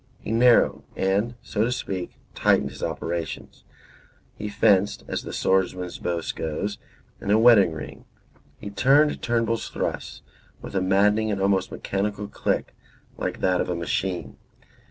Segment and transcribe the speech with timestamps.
[0.19, 3.63] He narrowed, and, so to speak, tightened his operations:
[4.35, 6.79] he fenced (as the swordsman's boast goes),
[7.21, 8.05] in a wedding ring;
[8.57, 10.23] he turned Turnbull's thrusts
[10.59, 12.73] with a maddening and almost mechanical click,
[13.19, 14.37] like that of a machine.